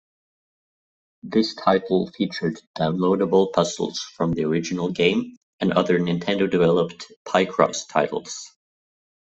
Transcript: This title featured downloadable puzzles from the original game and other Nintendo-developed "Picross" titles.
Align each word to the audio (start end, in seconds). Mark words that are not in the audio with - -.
This 1.21 1.53
title 1.53 2.07
featured 2.07 2.59
downloadable 2.75 3.53
puzzles 3.53 3.99
from 3.99 4.31
the 4.33 4.45
original 4.45 4.89
game 4.89 5.37
and 5.59 5.73
other 5.73 5.99
Nintendo-developed 5.99 7.11
"Picross" 7.23 7.87
titles. 7.87 8.49